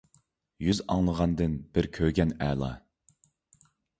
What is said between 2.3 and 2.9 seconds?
ئەلا.